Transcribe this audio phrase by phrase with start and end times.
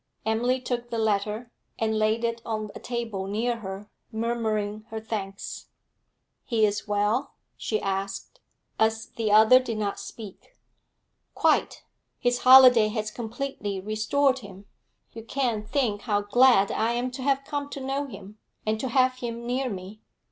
[0.25, 5.67] Emily took the letter, and laid it on a table near her, murmuring her thanks.
[6.43, 8.39] 'He is well?' she asked,
[8.79, 10.57] as the other did not speak.
[11.35, 11.83] 'Quite;
[12.17, 14.65] his holiday has completely restored him.
[15.13, 18.87] You can't think how glad I am to have come to know him, and to
[18.87, 20.01] have him near me.